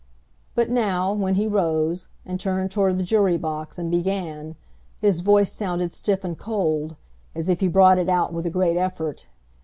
But 0.55 0.71
now, 0.71 1.13
when 1.13 1.35
he 1.35 1.45
rose, 1.45 2.07
and 2.25 2.39
turned 2.39 2.71
toward 2.71 2.97
the 2.97 3.03
jury 3.03 3.37
box 3.37 3.77
and 3.77 3.91
began, 3.91 4.55
his 4.99 5.21
voice 5.21 5.51
sounded 5.53 5.93
stiff 5.93 6.23
and 6.23 6.35
cold, 6.35 6.95
as 7.35 7.47
if 7.47 7.59
he 7.59 7.67
brought 7.67 7.99
it 7.99 8.09
out 8.09 8.33
with 8.33 8.47
a 8.47 8.49
great 8.49 8.77
effort. 8.77 9.27